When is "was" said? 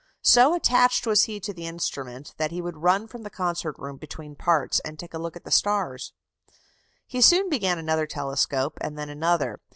1.05-1.25